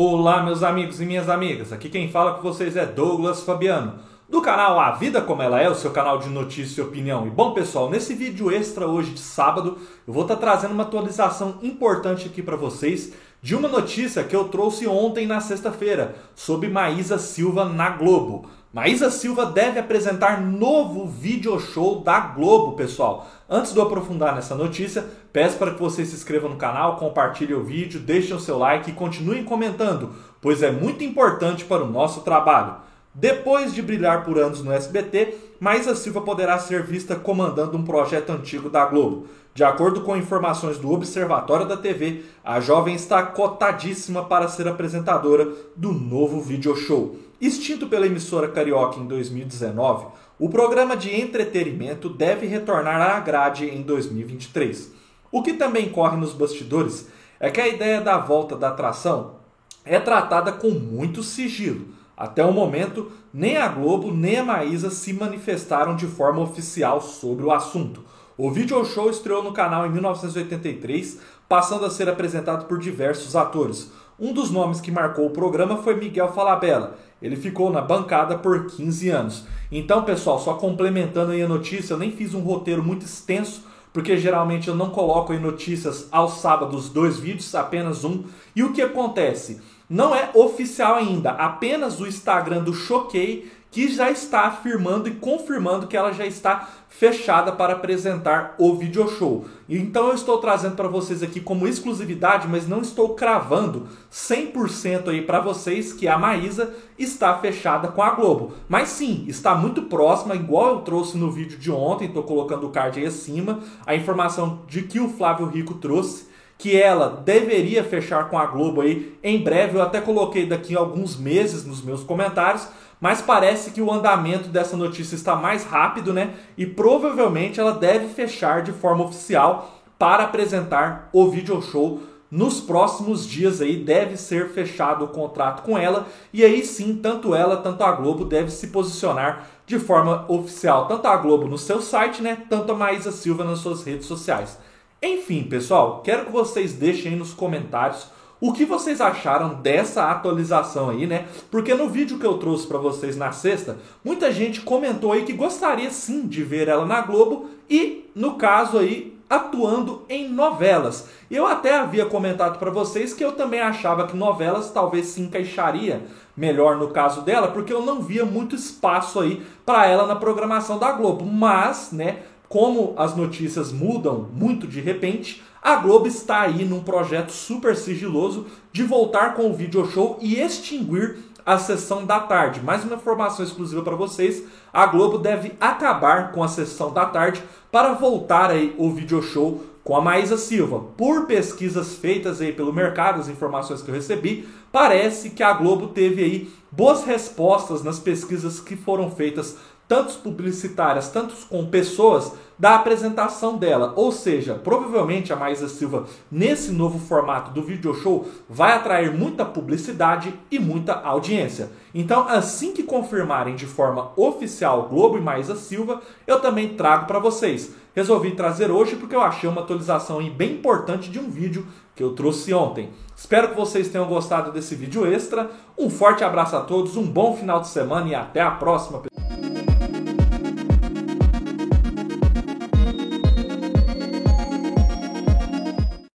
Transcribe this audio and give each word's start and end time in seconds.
Olá, 0.00 0.44
meus 0.44 0.62
amigos 0.62 1.00
e 1.00 1.04
minhas 1.04 1.28
amigas. 1.28 1.72
Aqui 1.72 1.88
quem 1.88 2.08
fala 2.08 2.34
com 2.34 2.40
vocês 2.40 2.76
é 2.76 2.86
Douglas 2.86 3.42
Fabiano, 3.42 3.94
do 4.28 4.40
canal 4.40 4.78
A 4.78 4.92
Vida 4.92 5.20
Como 5.20 5.42
Ela 5.42 5.60
É, 5.60 5.68
o 5.68 5.74
seu 5.74 5.90
canal 5.90 6.20
de 6.20 6.28
notícia 6.28 6.80
e 6.80 6.84
opinião. 6.84 7.26
E 7.26 7.30
bom, 7.30 7.52
pessoal, 7.52 7.90
nesse 7.90 8.14
vídeo 8.14 8.48
extra 8.48 8.86
hoje 8.86 9.10
de 9.10 9.18
sábado, 9.18 9.76
eu 10.06 10.14
vou 10.14 10.22
estar 10.22 10.36
trazendo 10.36 10.72
uma 10.72 10.84
atualização 10.84 11.58
importante 11.62 12.28
aqui 12.28 12.40
para 12.40 12.54
vocês 12.54 13.12
de 13.42 13.56
uma 13.56 13.66
notícia 13.66 14.22
que 14.22 14.36
eu 14.36 14.44
trouxe 14.44 14.86
ontem 14.86 15.26
na 15.26 15.40
sexta-feira 15.40 16.14
sobre 16.32 16.68
Maísa 16.68 17.18
Silva 17.18 17.64
na 17.64 17.90
Globo. 17.90 18.48
Maísa 18.78 19.10
Silva 19.10 19.44
deve 19.44 19.80
apresentar 19.80 20.40
novo 20.40 21.04
video 21.04 21.58
show 21.58 21.98
da 21.98 22.20
Globo, 22.20 22.76
pessoal. 22.76 23.26
Antes 23.50 23.72
de 23.72 23.78
eu 23.80 23.82
aprofundar 23.82 24.36
nessa 24.36 24.54
notícia, 24.54 25.04
peço 25.32 25.58
para 25.58 25.74
que 25.74 25.80
vocês 25.80 26.06
se 26.06 26.14
inscrevam 26.14 26.48
no 26.48 26.56
canal, 26.56 26.96
compartilhem 26.96 27.56
o 27.56 27.64
vídeo, 27.64 27.98
deixem 27.98 28.36
o 28.36 28.38
seu 28.38 28.56
like 28.56 28.88
e 28.88 28.94
continuem 28.94 29.42
comentando, 29.42 30.14
pois 30.40 30.62
é 30.62 30.70
muito 30.70 31.02
importante 31.02 31.64
para 31.64 31.82
o 31.82 31.90
nosso 31.90 32.20
trabalho. 32.20 32.76
Depois 33.20 33.74
de 33.74 33.82
brilhar 33.82 34.24
por 34.24 34.38
anos 34.38 34.62
no 34.62 34.70
SBT, 34.70 35.36
Maísa 35.58 35.92
Silva 35.96 36.20
poderá 36.20 36.56
ser 36.56 36.84
vista 36.84 37.16
comandando 37.16 37.76
um 37.76 37.82
projeto 37.82 38.30
antigo 38.30 38.70
da 38.70 38.86
Globo. 38.86 39.26
De 39.52 39.64
acordo 39.64 40.02
com 40.02 40.16
informações 40.16 40.78
do 40.78 40.92
Observatório 40.92 41.66
da 41.66 41.76
TV, 41.76 42.22
a 42.44 42.60
jovem 42.60 42.94
está 42.94 43.20
cotadíssima 43.24 44.24
para 44.24 44.46
ser 44.46 44.68
apresentadora 44.68 45.48
do 45.74 45.92
novo 45.92 46.40
video 46.40 46.76
show. 46.76 47.16
Extinto 47.40 47.88
pela 47.88 48.06
emissora 48.06 48.46
carioca 48.46 49.00
em 49.00 49.06
2019, 49.08 50.06
o 50.38 50.48
programa 50.48 50.96
de 50.96 51.12
entretenimento 51.20 52.08
deve 52.08 52.46
retornar 52.46 53.00
à 53.00 53.18
grade 53.18 53.64
em 53.64 53.82
2023. 53.82 54.92
O 55.32 55.42
que 55.42 55.54
também 55.54 55.88
corre 55.88 56.16
nos 56.16 56.32
bastidores 56.32 57.08
é 57.40 57.50
que 57.50 57.60
a 57.60 57.66
ideia 57.66 58.00
da 58.00 58.16
volta 58.18 58.54
da 58.54 58.68
atração 58.68 59.38
é 59.84 59.98
tratada 59.98 60.52
com 60.52 60.70
muito 60.70 61.20
sigilo. 61.24 61.97
Até 62.18 62.44
o 62.44 62.52
momento, 62.52 63.12
nem 63.32 63.58
a 63.58 63.68
Globo 63.68 64.10
nem 64.10 64.38
a 64.38 64.44
Maísa 64.44 64.90
se 64.90 65.12
manifestaram 65.12 65.94
de 65.94 66.08
forma 66.08 66.40
oficial 66.40 67.00
sobre 67.00 67.44
o 67.44 67.52
assunto. 67.52 68.02
O 68.36 68.50
video 68.50 68.84
show 68.84 69.08
estreou 69.08 69.40
no 69.40 69.52
canal 69.52 69.86
em 69.86 69.90
1983, 69.90 71.20
passando 71.48 71.84
a 71.84 71.90
ser 71.90 72.08
apresentado 72.08 72.66
por 72.66 72.80
diversos 72.80 73.36
atores. 73.36 73.92
Um 74.18 74.32
dos 74.32 74.50
nomes 74.50 74.80
que 74.80 74.90
marcou 74.90 75.26
o 75.26 75.30
programa 75.30 75.76
foi 75.76 75.94
Miguel 75.94 76.32
Falabella. 76.32 76.96
Ele 77.22 77.36
ficou 77.36 77.70
na 77.70 77.80
bancada 77.80 78.36
por 78.36 78.66
15 78.66 79.10
anos. 79.10 79.46
Então, 79.70 80.02
pessoal, 80.02 80.40
só 80.40 80.54
complementando 80.54 81.30
aí 81.30 81.42
a 81.42 81.48
notícia, 81.48 81.94
eu 81.94 81.98
nem 81.98 82.10
fiz 82.10 82.34
um 82.34 82.40
roteiro 82.40 82.82
muito 82.82 83.04
extenso, 83.06 83.62
porque 83.92 84.16
geralmente 84.18 84.66
eu 84.66 84.74
não 84.74 84.90
coloco 84.90 85.32
aí 85.32 85.38
notícias 85.38 86.08
aos 86.10 86.40
sábados 86.40 86.88
dois 86.88 87.16
vídeos, 87.16 87.54
apenas 87.54 88.02
um. 88.02 88.24
E 88.56 88.64
o 88.64 88.72
que 88.72 88.82
acontece? 88.82 89.60
Não 89.88 90.14
é 90.14 90.30
oficial 90.34 90.96
ainda, 90.96 91.30
apenas 91.30 92.00
o 92.00 92.06
Instagram 92.06 92.62
do 92.62 92.74
Choquei 92.74 93.50
que 93.70 93.88
já 93.88 94.10
está 94.10 94.42
afirmando 94.42 95.08
e 95.08 95.14
confirmando 95.14 95.86
que 95.86 95.96
ela 95.96 96.12
já 96.12 96.26
está 96.26 96.68
fechada 96.88 97.52
para 97.52 97.74
apresentar 97.74 98.54
o 98.58 98.74
video 98.74 99.08
show. 99.08 99.44
Então 99.68 100.08
eu 100.08 100.14
estou 100.14 100.38
trazendo 100.38 100.74
para 100.74 100.88
vocês 100.88 101.22
aqui 101.22 101.38
como 101.38 101.68
exclusividade, 101.68 102.48
mas 102.48 102.66
não 102.66 102.80
estou 102.80 103.14
cravando 103.14 103.86
100% 104.10 105.08
aí 105.08 105.22
para 105.22 105.40
vocês 105.40 105.92
que 105.92 106.08
a 106.08 106.18
Maísa 106.18 106.74
está 106.98 107.36
fechada 107.38 107.88
com 107.88 108.02
a 108.02 108.10
Globo. 108.10 108.54
Mas 108.68 108.88
sim, 108.88 109.26
está 109.28 109.54
muito 109.54 109.82
próxima, 109.82 110.34
igual 110.34 110.76
eu 110.76 110.80
trouxe 110.80 111.18
no 111.18 111.30
vídeo 111.30 111.58
de 111.58 111.70
ontem, 111.70 112.08
estou 112.08 112.22
colocando 112.22 112.66
o 112.66 112.70
card 112.70 112.98
aí 112.98 113.06
acima, 113.06 113.60
a 113.86 113.94
informação 113.94 114.62
de 114.66 114.82
que 114.82 114.98
o 114.98 115.10
Flávio 115.10 115.46
Rico 115.46 115.74
trouxe 115.74 116.27
que 116.58 116.76
ela 116.76 117.22
deveria 117.24 117.84
fechar 117.84 118.28
com 118.28 118.36
a 118.36 118.44
Globo 118.44 118.80
aí 118.80 119.16
em 119.22 119.40
breve. 119.40 119.78
Eu 119.78 119.82
até 119.82 120.00
coloquei 120.00 120.44
daqui 120.44 120.76
alguns 120.76 121.16
meses 121.16 121.64
nos 121.64 121.80
meus 121.80 122.02
comentários, 122.02 122.68
mas 123.00 123.22
parece 123.22 123.70
que 123.70 123.80
o 123.80 123.92
andamento 123.92 124.48
dessa 124.48 124.76
notícia 124.76 125.14
está 125.14 125.36
mais 125.36 125.64
rápido, 125.64 126.12
né? 126.12 126.34
E 126.56 126.66
provavelmente 126.66 127.60
ela 127.60 127.72
deve 127.72 128.08
fechar 128.08 128.62
de 128.62 128.72
forma 128.72 129.04
oficial 129.04 129.80
para 129.96 130.24
apresentar 130.24 131.08
o 131.12 131.30
video 131.30 131.62
show 131.62 132.00
nos 132.30 132.60
próximos 132.60 133.26
dias 133.26 133.60
aí 133.60 133.76
deve 133.76 134.16
ser 134.16 134.50
fechado 134.50 135.04
o 135.04 135.08
contrato 135.08 135.62
com 135.62 135.78
ela 135.78 136.06
e 136.30 136.44
aí 136.44 136.62
sim 136.62 136.94
tanto 136.96 137.34
ela 137.34 137.56
tanto 137.56 137.82
a 137.82 137.92
Globo 137.92 138.26
deve 138.26 138.50
se 138.50 138.66
posicionar 138.66 139.48
de 139.64 139.78
forma 139.78 140.26
oficial 140.28 140.86
tanto 140.86 141.08
a 141.08 141.16
Globo 141.16 141.48
no 141.48 141.56
seu 141.56 141.80
site 141.80 142.20
né 142.20 142.36
tanto 142.50 142.70
a 142.70 142.74
Maísa 142.74 143.10
Silva 143.10 143.44
nas 143.44 143.60
suas 143.60 143.82
redes 143.82 144.06
sociais 144.06 144.58
enfim 145.02 145.44
pessoal 145.44 146.02
quero 146.04 146.26
que 146.26 146.32
vocês 146.32 146.72
deixem 146.72 147.12
aí 147.12 147.18
nos 147.18 147.32
comentários 147.32 148.08
o 148.40 148.52
que 148.52 148.64
vocês 148.64 149.00
acharam 149.00 149.54
dessa 149.54 150.10
atualização 150.10 150.90
aí, 150.90 151.06
né? 151.06 151.26
Porque 151.50 151.74
no 151.74 151.88
vídeo 151.88 152.18
que 152.18 152.26
eu 152.26 152.38
trouxe 152.38 152.66
para 152.66 152.78
vocês 152.78 153.16
na 153.16 153.32
sexta, 153.32 153.78
muita 154.04 154.30
gente 154.30 154.60
comentou 154.60 155.12
aí 155.12 155.24
que 155.24 155.32
gostaria 155.32 155.90
sim 155.90 156.26
de 156.26 156.44
ver 156.44 156.68
ela 156.68 156.86
na 156.86 157.00
Globo 157.00 157.50
e, 157.68 158.08
no 158.14 158.34
caso 158.34 158.78
aí, 158.78 159.18
atuando 159.28 160.04
em 160.08 160.28
novelas. 160.28 161.08
Eu 161.30 161.46
até 161.46 161.76
havia 161.76 162.06
comentado 162.06 162.58
para 162.58 162.70
vocês 162.70 163.12
que 163.12 163.24
eu 163.24 163.32
também 163.32 163.60
achava 163.60 164.06
que 164.06 164.16
novelas 164.16 164.70
talvez 164.70 165.06
se 165.06 165.20
encaixaria 165.20 166.02
melhor 166.36 166.76
no 166.76 166.88
caso 166.88 167.22
dela, 167.22 167.48
porque 167.48 167.72
eu 167.72 167.82
não 167.82 168.00
via 168.00 168.24
muito 168.24 168.54
espaço 168.54 169.20
aí 169.20 169.42
para 169.66 169.86
ela 169.86 170.06
na 170.06 170.14
programação 170.16 170.78
da 170.78 170.92
Globo. 170.92 171.26
Mas, 171.26 171.90
né, 171.90 172.20
como 172.48 172.94
as 172.96 173.14
notícias 173.16 173.72
mudam 173.72 174.28
muito 174.32 174.66
de 174.66 174.80
repente, 174.80 175.42
a 175.62 175.76
Globo 175.76 176.06
está 176.06 176.42
aí 176.42 176.64
num 176.64 176.82
projeto 176.82 177.30
super 177.30 177.76
sigiloso 177.76 178.46
de 178.72 178.82
voltar 178.84 179.34
com 179.34 179.50
o 179.50 179.54
video 179.54 179.86
show 179.90 180.18
e 180.20 180.40
extinguir 180.40 181.18
a 181.44 181.58
sessão 181.58 182.04
da 182.04 182.20
tarde. 182.20 182.60
Mais 182.60 182.84
uma 182.84 182.96
informação 182.96 183.44
exclusiva 183.44 183.82
para 183.82 183.96
vocês: 183.96 184.44
a 184.72 184.86
Globo 184.86 185.18
deve 185.18 185.52
acabar 185.60 186.32
com 186.32 186.42
a 186.42 186.48
sessão 186.48 186.92
da 186.92 187.06
tarde 187.06 187.42
para 187.70 187.94
voltar 187.94 188.50
aí 188.50 188.74
o 188.78 188.90
video 188.90 189.22
show 189.22 189.62
com 189.82 189.96
a 189.96 190.00
Maísa 190.00 190.36
Silva. 190.36 190.80
Por 190.96 191.26
pesquisas 191.26 191.94
feitas 191.94 192.40
aí 192.40 192.52
pelo 192.52 192.72
mercado, 192.72 193.20
as 193.20 193.28
informações 193.28 193.80
que 193.80 193.90
eu 193.90 193.94
recebi, 193.94 194.46
parece 194.70 195.30
que 195.30 195.42
a 195.42 195.52
Globo 195.54 195.88
teve 195.88 196.22
aí 196.22 196.50
boas 196.70 197.04
respostas 197.04 197.82
nas 197.82 197.98
pesquisas 197.98 198.60
que 198.60 198.76
foram 198.76 199.10
feitas 199.10 199.56
tanto 199.88 200.18
publicitárias, 200.18 201.08
tanto 201.08 201.34
com 201.48 201.64
pessoas 201.66 202.32
da 202.58 202.74
apresentação 202.74 203.56
dela. 203.56 203.92
Ou 203.96 204.12
seja, 204.12 204.54
provavelmente 204.54 205.32
a 205.32 205.36
Maísa 205.36 205.68
Silva, 205.68 206.06
nesse 206.30 206.72
novo 206.72 206.98
formato 206.98 207.52
do 207.52 207.62
video 207.62 207.94
show, 207.94 208.28
vai 208.48 208.72
atrair 208.72 209.12
muita 209.12 209.44
publicidade 209.44 210.34
e 210.50 210.58
muita 210.58 210.92
audiência. 210.92 211.70
Então, 211.94 212.28
assim 212.28 212.72
que 212.72 212.82
confirmarem 212.82 213.54
de 213.54 213.66
forma 213.66 214.10
oficial 214.16 214.88
Globo 214.88 215.16
e 215.16 215.22
Maísa 215.22 215.56
Silva, 215.56 216.02
eu 216.26 216.40
também 216.40 216.74
trago 216.74 217.06
para 217.06 217.18
vocês. 217.18 217.72
Resolvi 217.94 218.32
trazer 218.32 218.70
hoje 218.70 218.96
porque 218.96 219.16
eu 219.16 219.22
achei 219.22 219.48
uma 219.48 219.62
atualização 219.62 220.22
bem 220.30 220.52
importante 220.52 221.10
de 221.10 221.18
um 221.18 221.30
vídeo 221.30 221.66
que 221.96 222.02
eu 222.02 222.12
trouxe 222.12 222.54
ontem. 222.54 222.90
Espero 223.16 223.48
que 223.48 223.56
vocês 223.56 223.88
tenham 223.88 224.06
gostado 224.06 224.52
desse 224.52 224.76
vídeo 224.76 225.04
extra. 225.04 225.50
Um 225.76 225.90
forte 225.90 226.22
abraço 226.22 226.54
a 226.54 226.60
todos, 226.60 226.96
um 226.96 227.04
bom 227.04 227.36
final 227.36 227.60
de 227.60 227.66
semana 227.66 228.08
e 228.08 228.14
até 228.14 228.40
a 228.40 228.52
próxima. 228.52 229.07